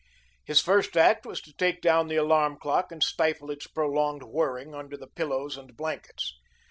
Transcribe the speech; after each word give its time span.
His 0.45 0.59
first 0.61 0.97
act 0.97 1.27
was 1.27 1.41
to 1.41 1.53
take 1.55 1.79
down 1.79 2.07
the 2.07 2.15
alarm 2.15 2.57
clock 2.57 2.91
and 2.91 3.03
stifle 3.03 3.51
its 3.51 3.67
prolonged 3.67 4.23
whirring 4.23 4.73
under 4.73 4.97
the 4.97 5.05
pillows 5.05 5.57
and 5.57 5.77
blankets. 5.77 6.33